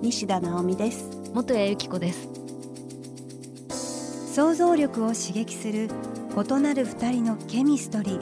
[0.00, 1.10] 西田直美です。
[1.34, 2.28] 元谷由紀子です。
[4.32, 5.88] 想像力を刺激する
[6.36, 8.20] 異なる二人のケミストリー。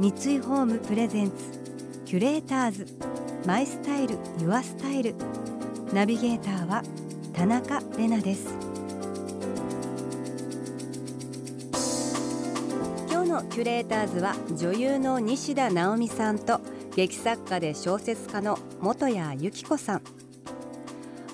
[0.00, 1.34] 三井ホームプレゼンツ
[2.06, 2.86] キュレーターズ。
[3.46, 5.14] マイスタイルユアスタイル。
[5.92, 6.82] ナビゲーターは
[7.34, 8.54] 田中れなです。
[13.10, 16.62] 今日のキュレーターズは女優の西田直美さんと
[16.96, 20.02] 劇作家で小説家の元谷由紀子さん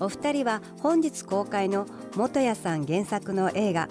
[0.03, 1.87] お二人は本日公開の
[2.17, 3.89] 元谷さん原作の映画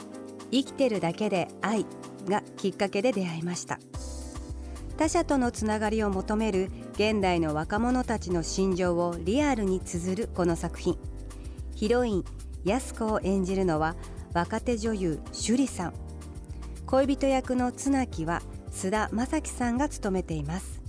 [0.52, 1.86] 生きてるだけで愛
[2.28, 3.80] がきっかけで出会いました。
[4.98, 10.98] 他者とのつながりを求める現代の若者たちの心情をリアルに綴るこの作品。
[11.76, 12.25] ヒロイン
[12.66, 13.96] 安子を演じるのは
[14.34, 15.94] 若手女優趣里さん。
[16.88, 20.81] 恋人役の綱木は須田正樹さんが務めています。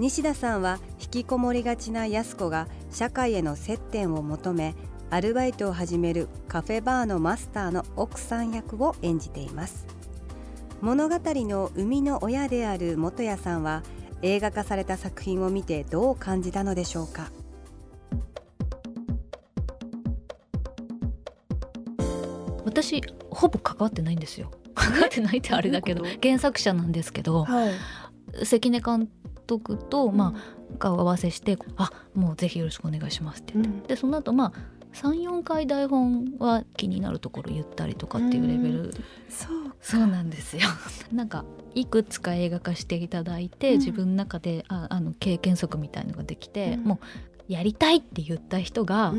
[0.00, 4.74] 西田さんは引きこもりがちな安子が社会への接点を求め
[5.10, 9.86] アルバイトを始めるカフェバーのマスターの奥さん役を演じています。
[10.80, 13.82] 物語の生みの親である元谷さんは
[14.22, 17.30] 映画化された作品を見てどう感じたのでしょうか。
[22.64, 24.50] 私ほぼ関わってないんですよ。
[24.74, 27.72] 関わってないってあれだけど原作者なんですけど、はい、
[28.44, 29.08] 関根監
[29.46, 34.52] 督と、まあ、顔合わせして「あもうぜひよろしくお願いします」って言って、うん、でその後まあ
[34.94, 38.92] 34回台本は気になるところ言ったりとかっていうレベル、うん、
[39.28, 40.62] そうそうなんですよ。
[41.12, 46.98] なんかいくつか映画化していただいて、うん、自分の中でああの経験則みたいのができて、も
[47.48, 49.14] うやりたいって言った人が、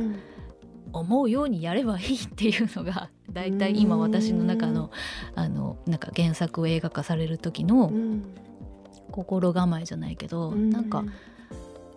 [0.93, 4.91] 思うようにやればいいっていうのが 大体今私の中の
[5.35, 7.91] あのなんか原作を映画化される時の
[9.11, 11.03] 心構えじゃないけど、うん、なんか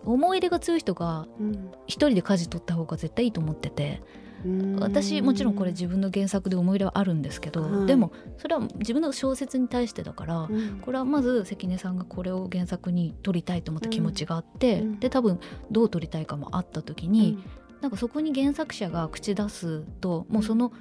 [0.05, 1.27] 思い入れが強い人が
[1.87, 4.01] 一人で舵取った方が絶対いいと思ってて。
[4.79, 15.39] 私もちろんこれ自分の原作で思い入れはあるんですけど、はい、でもそれは自分の小説に対してだから、うん、これはまず関根さんがこれを原作に撮りたいと思った気持ちがあって、うん、で多分
[15.71, 17.39] どう撮りたいかもあった時に、
[17.75, 20.71] うん、なんかそこに原作者が口出すともうその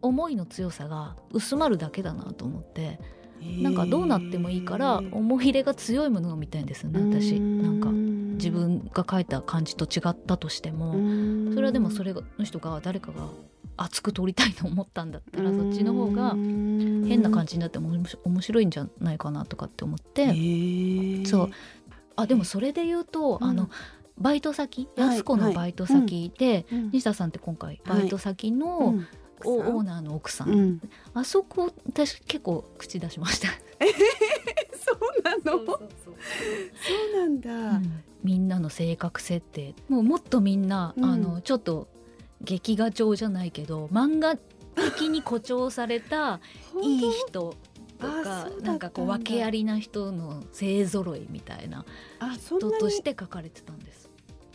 [0.00, 2.98] 思いの強さが薄まるだけだなと思って。
[3.42, 7.40] なんかどうなってもいいから思い入れが強いものを見たいんですよね私。
[7.40, 7.88] なんか
[8.34, 10.92] 自分が書いた感じと違ったとしても
[11.54, 13.28] それはでもそれの人が誰かが
[13.76, 17.90] 熱く撮りたいと思ったんだったらそっちの方が変な感じになっても
[18.24, 21.24] 面白いんじゃないかなとかって思って。
[21.26, 21.50] そう。
[22.14, 23.70] あでもそれで言うとあの
[24.18, 28.98] バイト先安子のバイト先で西田さんって今回バイト先の
[29.44, 30.80] オーナーの奥さん、うん、
[31.14, 33.48] あそこ私結構口出しました。
[33.48, 33.54] そ
[34.94, 35.64] うなの？
[35.66, 39.74] そうなんだ、うん、みんなの性格設定。
[39.88, 41.88] もうもっとみんな、うん、あのちょっと
[42.40, 46.40] 劇画調じゃないけど漫画的に誇張された
[46.82, 47.54] いい人と
[48.00, 51.84] かなんかこう訳ありな人の勢ぞろいみたいな
[52.36, 54.10] 人として書かれてたんです。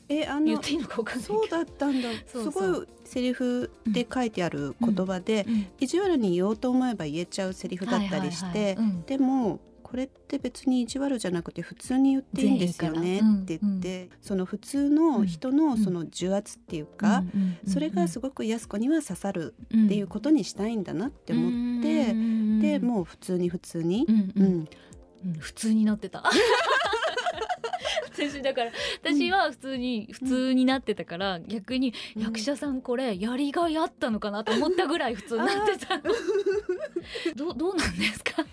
[0.09, 2.09] えあのそうだったんだ。
[2.28, 5.53] すごいセリフで書いてある言葉で、うん。
[5.53, 9.59] うん、意地悪に言おうと思えば言えちゃうセリフだったりして、でも
[9.90, 17.24] これって別に意地悪じゃなくて普通に言っていいんですよねって言って、うん、その普通の人のその重圧っていうか、
[17.66, 19.56] それがすごく安子には刺さる
[19.86, 22.14] っていうことにしたいんだなって思って、
[22.59, 24.06] でもう普通に普通に、
[24.36, 24.68] うん
[25.40, 26.22] 普通になってた。
[28.14, 28.72] 私だから
[29.03, 36.02] 私は普通に、普通になってたから逆に役者さんこれやりがいあったのかなと思ったぐらい普通になってた。
[37.35, 38.46] どどうなんですか？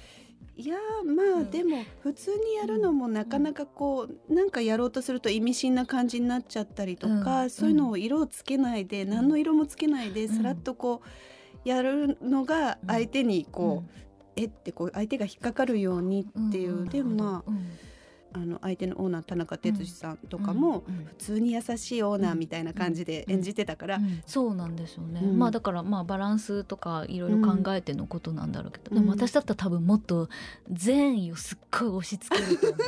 [0.57, 11.03] いやまあ、でも普通にやるのもなかなかこう、なんかやろうとすると意味深な感じになっちゃったりとか、そういうのを色をつけないで、何の色もつけないでさらっとこ
[11.65, 13.91] うやるのが相手にこう、
[14.37, 17.53] えってこう相手が引っかかるようにっていう、でもまあ。
[18.35, 30.29] あの相手のオーナー田中哲司さんとかも普通に優しいオーナーみたいな感じで演じてたから、そうなんですよね、まあだからまあバランスとかいろいろ考えてのことなんだろうけど、でも私だったら多分もっと
[30.71, 32.79] 善意をすっごい押し付けると思う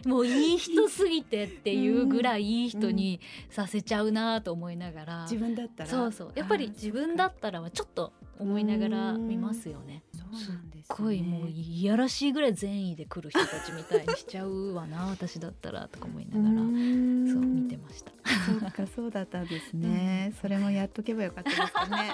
[0.06, 3.20] もういい人すぎてっていうぐらいいい人に
[3.50, 10.04] させちゃうなと思いながら、自分だったらそうそうやっぱり自分だったらはちょっと思いながら見ますよね。
[10.34, 10.54] すっ
[10.90, 18.12] ごいもういやらしいぐらい善意で来る人たちみたいにしちゃうわな 私だったらとか思いながらそう見てました。
[18.46, 20.34] そうかそうだったんですね。
[20.42, 22.12] それもやっとけばよかったですかね。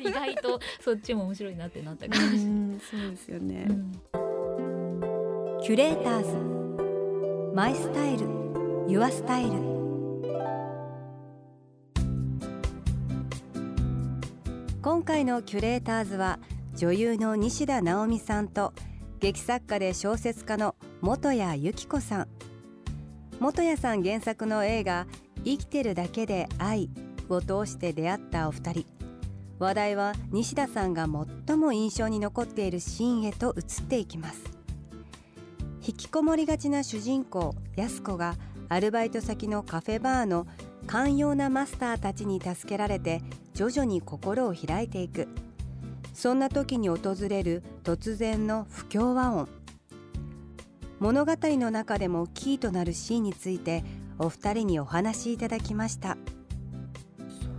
[0.00, 2.86] 意外とそっちも面白いなってなった感じ。
[2.86, 3.68] そうですよね。
[5.62, 6.67] キュレーターズ
[7.58, 8.28] マイスタイル
[8.86, 9.50] ユアスタイル。
[14.80, 16.38] 今回のキュレーターズは
[16.76, 18.72] 女優の西田直美さんと
[19.18, 22.28] 劇作家で小説家の元谷由紀子さん。
[23.40, 25.08] 元谷さん原作の映画
[25.44, 26.90] 「生きてるだけで愛」
[27.28, 28.86] を通して出会ったお二人。
[29.58, 31.08] 話題は西田さんが
[31.46, 34.57] 最も印象に残っているシーンへと移っていきます。
[35.88, 38.36] 引きこもりがちな主人公安子が
[38.68, 40.46] アルバイト先のカフェバーの
[40.86, 43.22] 寛容なマスターたちに助けられて
[43.54, 45.28] 徐々に心を開いていく。
[46.12, 49.48] そんな時に訪れる突然の不協和音。
[50.98, 53.82] 物語の中でもキーとなるシーンについて
[54.18, 56.18] お二人にお話しいただきました。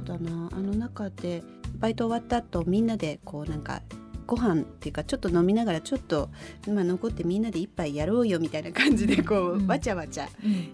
[0.06, 0.52] そうだな。
[0.54, 1.42] あの中で
[1.80, 3.82] バイト終わった後みんなでこうなんか
[4.30, 6.30] ご飯っていうかちょっと飲みながらちょっと
[6.68, 10.30] 今残ってみんなで一杯やろうよみたいな感じでこう、うん、わちゃわちゃ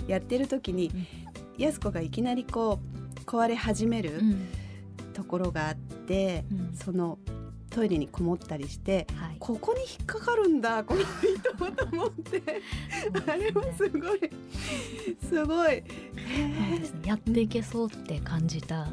[0.07, 0.91] やってる時に、
[1.57, 2.79] うん、やす子がいきなりこ
[3.15, 4.47] う壊れ始める、うん。
[5.15, 7.17] ところがあって、うん、その
[7.69, 12.61] トイレにこもったりして、はい、ここに引っかかるんだこの糸と思って、ね、
[13.25, 14.29] あれもすごい。
[15.27, 15.83] すごい、ね、
[17.05, 18.87] やっていけそうって感じた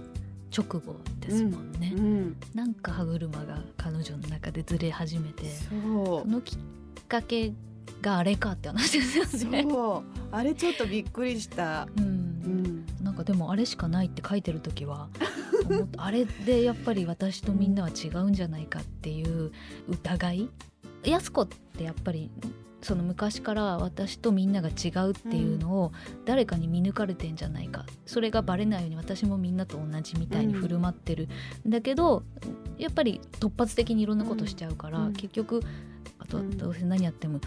[0.57, 7.53] 直後ですもんね、うんうん、なんか歯車が彼女の中でずれ始めてそのきっかけ
[8.01, 9.67] があれかって話ですよね。
[9.69, 10.03] そう。
[10.31, 15.09] あれちょっとびっくりした、うん、うん、なんかでもあれしかないって書いてる時は
[15.97, 19.53] あれでやっぱり私とみんなは違うんじゃないかっていう
[19.89, 20.51] 疑い
[21.05, 22.31] 安子ってやっぱり
[22.83, 25.93] その昔から私とみんなが違うっていうのを
[26.25, 31.29] 誰かに見抜かれてんじゃないか、それがバレないように私もみんなと同じみたいに振る舞ってる、
[31.67, 32.25] ん、だけど
[32.79, 35.63] やっぱり突発的にいろんなことしちゃうから、結局
[36.19, 37.41] あとどうせ何やっても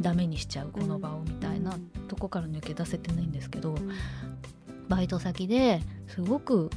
[0.00, 1.78] ダメにしちゃうこの場をみたいな
[2.08, 3.74] とこから抜け出せてないんですけど、
[4.88, 6.68] バイト先ですごく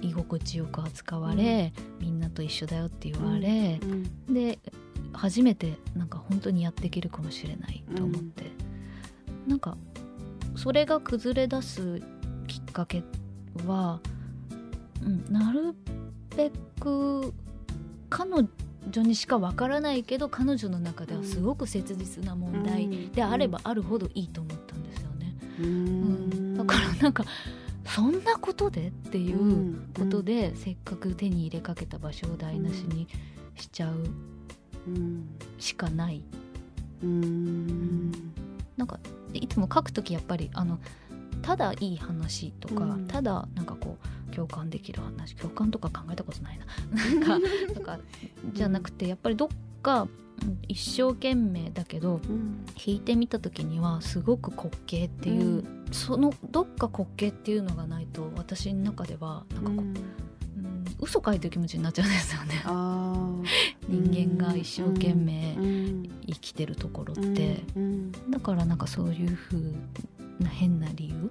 [0.00, 3.78] 居心地よく扱われ、みんなと一緒だよって言われ、
[4.28, 4.58] で
[5.12, 8.44] 初めてなんか本当にやっていけるかもしれないと思って、
[9.44, 9.76] うん、なんか
[10.56, 12.00] それが崩れ出す
[12.46, 13.02] きっかけ
[13.66, 14.00] は、
[15.02, 15.74] うん、なる
[16.36, 16.50] べ
[16.80, 17.32] く
[18.10, 18.30] 彼
[18.90, 25.34] 女にしかわからないけど彼女の中ではすごく切実な問題であればあるほどいいと思ったんですよね。
[25.60, 27.24] うん、だからなんか
[27.84, 33.06] そんなことでっていうことで、せっかく手に入れかけた場所を台無しに
[33.56, 34.06] しちゃう
[35.58, 36.22] しかない。
[37.02, 38.12] うん、
[38.76, 39.00] なんか
[39.32, 40.78] いつも書く時やっぱりあの
[41.42, 43.96] ただいい話とか、うん、ただなんかこ
[44.30, 46.66] う共感できる話共感とか考えたことないな。
[47.26, 47.98] なんかとか
[48.52, 49.48] じゃなくてやっぱりどっ
[49.82, 50.06] か
[50.68, 62.62] 一生懸命だけど、うん、弾いてみた時にはすごく滑稽っていう、うん、そのどっか滑稽っていうのがないと私の中ではなんかこう、うん、嘘書いてる気持ちになっちゃうんですよね。
[63.88, 65.56] 人間が一生懸命
[66.26, 67.62] 生きてるところって、
[68.30, 69.74] だからなんかそういうふう
[70.40, 71.30] な変な理由。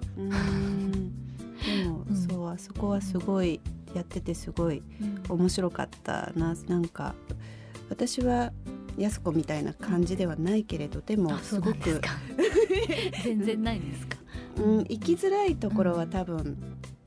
[1.64, 3.60] でも、そうあそこはすごい
[3.94, 4.82] やっててすごい
[5.28, 7.14] 面白かったな、なんか
[7.88, 8.52] 私は
[8.98, 12.00] 安子みたいな感じではないけれどでもすごく
[13.24, 14.18] 全然ないですか、
[14.58, 16.56] うん、生きづらいところは多分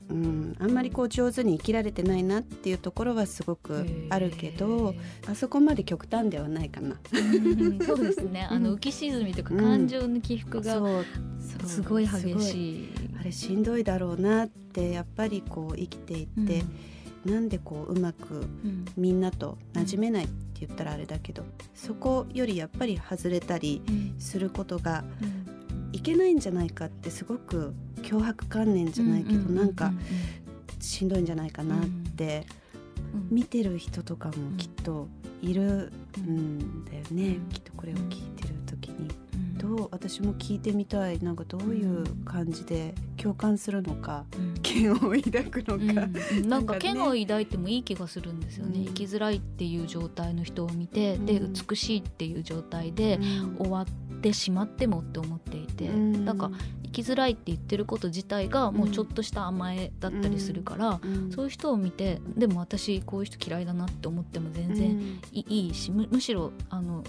[0.08, 4.94] うん、あんまりこう上手に生きられてないなっていうところはすごくあるけど
[5.28, 6.96] あそこまで極端ではないかな。
[7.84, 8.46] そうですね。
[8.48, 10.80] あの浮き沈みとか感情の起伏が
[11.64, 12.88] すごい激しい。
[13.18, 16.62] あれしんどいだろうなってやっぱりこう生きていって、
[17.24, 18.46] うん、なんでこううまく
[18.96, 21.44] みんなと馴染めないって言ったらあれだけど、
[21.74, 23.82] そこよりやっぱり外れたり
[24.18, 25.04] することが
[25.92, 27.74] いけないんじゃないかってすごく
[28.06, 29.92] 脅迫観念じゃないけど、なんか
[30.80, 31.80] しんどいんじゃないかなっ
[32.16, 32.46] て
[33.30, 35.08] 見てる人とかもきっと
[35.42, 39.08] いるんだよね、きっとこれを聞いてる時に。
[39.58, 41.18] どう私も聞いてみたい。
[41.20, 44.24] なんかどういう感じで共感するのか、
[44.62, 53.18] 嫌悪を抱くのか、うん、なんか嫌悪を抱いてもいい気がするんですよね、生きづらいっていう状態の人を見て、で美しいっていう状態で
[53.58, 53.86] 終わっ
[54.20, 56.50] てしまってもって思っていて、なんか
[56.84, 61.00] 生きづらいって言ってること自体がもうちょっとした甘えだったりするから、
[61.34, 67.04] そういう人を見てでも私こういう人嫌いだなって思っても全然いいしむしろあの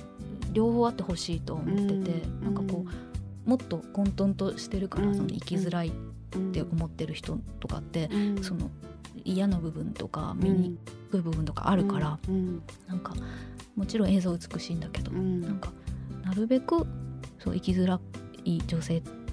[0.52, 5.92] 両方あってほしいと思ってて、うん、なんかこうもっと混沌としてるから、その生きづらいっ
[6.52, 8.10] て思ってる人とかって、
[8.42, 8.70] その
[9.24, 10.78] 嫌な部分とか見に
[11.12, 13.14] くい部分とかあるから、うん、なんか
[13.76, 15.72] もちろん映像美しいんだけど、うん、なんか
[16.26, 16.86] なるべく
[17.40, 18.02] そう生きづら
[18.44, 19.27] い女性って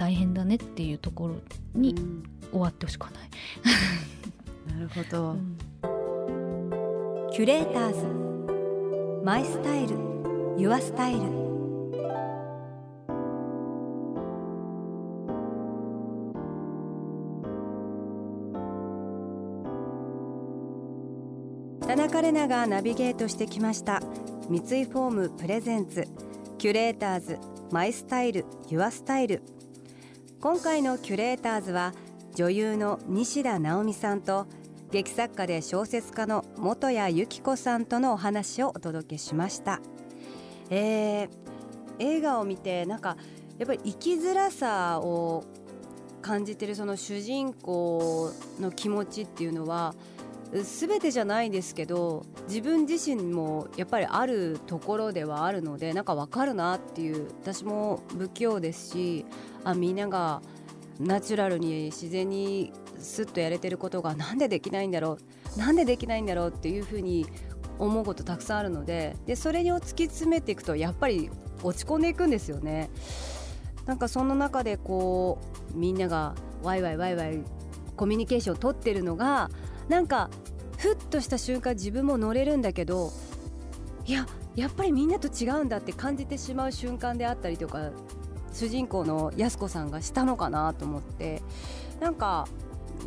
[0.00, 1.34] 大変だねっていうところ
[1.74, 1.94] に
[2.50, 3.30] 終わってほしくはない。
[4.72, 5.58] なるほど、うん、
[7.32, 8.06] キュレーターズ。
[9.22, 9.96] マイスタイル。
[10.56, 11.20] ユアスタイル。
[21.86, 24.00] 田中れながナビゲートしてきました。
[24.48, 26.08] 三井ホーム presents。
[26.56, 27.38] キュレーターズ。
[27.70, 29.42] my style。your style
[30.40, 31.92] 今回のキュレーターズは
[32.34, 34.46] 女優の西田尚美さんと
[34.90, 39.82] 劇作家で小説家の本谷有希子さんとのお話をお届けしました、
[40.70, 41.28] えー、
[41.98, 43.18] 映画を見てなんか
[43.58, 45.44] やっぱり生きづらさを
[46.22, 49.94] 感じてるその主人公の気持ちっていうのは
[50.52, 59.26] 全てじゃないですけど自分自身もやっぱりあるところではあるのでなんか分かるなっていう私も不器用ですし
[59.62, 60.42] あみんなが
[60.98, 65.18] ナチュラルに自然にスッとやれてることがなんでできないんだろ
[65.56, 67.26] うなんでできないんだろうっていうふうに
[67.78, 71.30] 思うことたくさんあるのででそれを突き詰めていくとやっぱり
[71.62, 72.90] 落ち込んでいくんですよね。
[73.86, 75.38] なんかその中でこ
[75.74, 77.42] うみんながワイワイワイワイ
[77.96, 79.50] コミュニケーションを取ってるのが
[79.90, 80.30] なんか
[80.78, 83.10] ふっとした瞬間自分も乗れるんだけど
[84.06, 87.90] いややっぱりみんなと違うんだって感じてしまう瞬間であったりとか
[88.52, 91.42] 主人公の安子さんがしたのかなと思って
[92.00, 92.46] なんか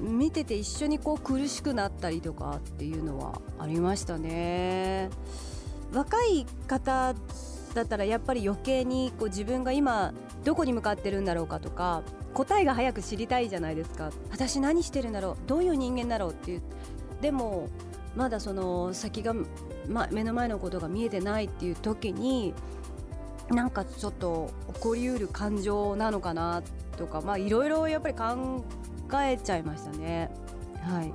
[0.01, 5.09] 見てて一緒にこう苦しくなったりとかっていうのはありましたね。
[5.93, 7.15] 若い方
[7.73, 10.13] だったらやっぱり余計にこう自分が今
[10.43, 12.03] どこに向かってるんだろうかとか
[12.33, 14.11] 答えが早く知りたいじゃないですか。
[14.31, 16.61] 私何してるんだろうどういう人間だろうっていう。
[17.21, 17.69] でも
[18.15, 19.33] まだその先が、
[19.87, 22.53] ま、目の前のことが見えてないっていう時に
[23.49, 26.63] なんかちょっと起こりうる感情なのかな
[26.97, 28.63] とかまあいろいろやっぱり考
[29.23, 30.31] えちゃいましたね。
[30.81, 31.13] はい。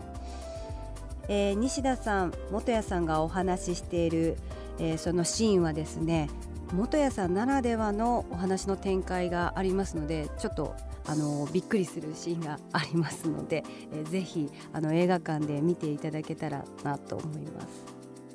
[1.28, 4.38] えー、西田さん元谷さんがお話ししている、
[4.78, 6.28] えー、そのシーンはですね
[6.72, 10.74] 元谷さんならではのお話の展開がありますのでちょっと
[11.06, 17.66] あのびっくりするシーンがありますので、えー、ぜひあの映画館で見ていただけたらなと思います。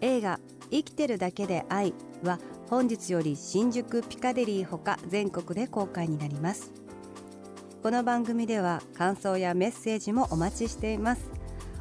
[0.01, 6.73] 映画生きてるだけで愛は本日より新宿ピカデリーほか全国で公開になります。
[7.83, 11.29] この番組では感想やメッセージもお待ちしています。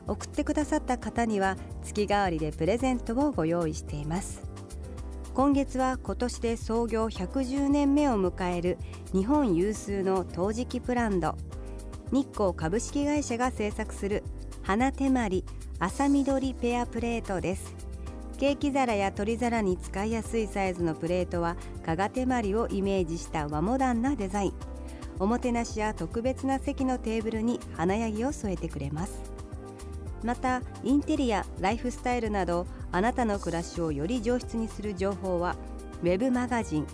[0.07, 4.52] 送ってくださった方には月替わりでプレゼントをご用意しています。
[5.35, 8.77] 今月は今年で創業110年目を迎える
[9.15, 11.37] 日本有数の陶磁器ブランド。
[12.11, 14.25] 日光株式会社が製作する
[14.63, 15.47] 花手まり
[15.79, 17.75] 朝緑ペアプレートです。
[18.39, 24.53] ケーキ皿や取り皿に使いやすいサイズのプレートは加賀手まりをイメージした和モダンなデザイン。
[25.19, 29.32] おもてなしや特別な席のテーブルに華やぎを添えてくれます。
[30.23, 35.57] またインテリアライフスタイルなどあなたの暮らしをより上質にする情報は
[36.03, 36.87] web マガジン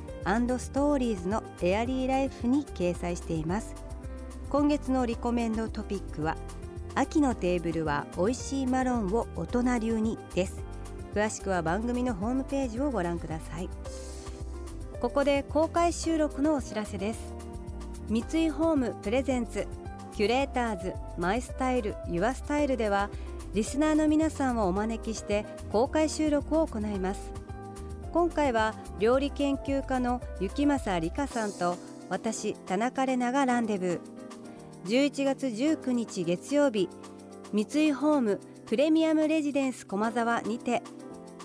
[0.58, 3.74] ストーリーズのエアリーライフに掲載しています。
[4.50, 6.36] 今月のリコメンドトピックは
[6.94, 10.62] 秋のテーブルは美味しいマロンを大人流にです。
[11.14, 13.68] 詳しくは番組のホームページをご覧ください。
[15.00, 17.32] ここで公開収録のお知らせです。
[18.08, 19.66] 三井ホームプレゼンツ
[20.18, 23.08] キュレーターズマイスタイルユアスタイルでは
[23.54, 27.30] リスナーの皆さんをお招きして公開収録を行います。
[28.12, 31.76] 今回は料理研究家の雪政理香さんと
[32.08, 34.00] 私田中れながランデブー。
[34.88, 36.88] 11月19日月曜日
[37.52, 40.82] 三井ホームプレミアムレジデンス駒沢にて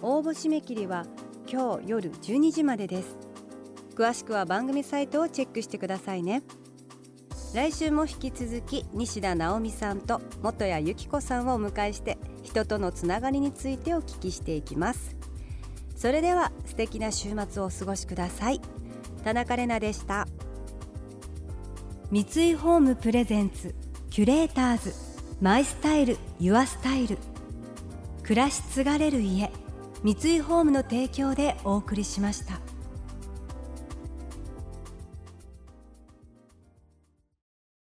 [0.02, 1.06] 応募締め切りは
[1.48, 3.16] 今日夜12時までです。
[3.94, 6.42] 詳しくは番組サイトをチェックしてくださいね。
[7.54, 15.16] 来週も引き続き西田直美さんと元谷由紀子さんをお迎えして人とのつながりについてお聞きしていきます。
[15.96, 18.60] それでは素敵な週末をお過ごしください。
[19.24, 20.28] 田中れなでした。
[22.10, 23.76] 三井ホームプレゼンツ
[24.10, 24.94] キュレーターズ。
[25.40, 27.20] マイスタイルユアスタイル。
[28.24, 29.52] 暮らし継がれる家
[30.02, 32.73] 三井ホームの提供でお送りしました。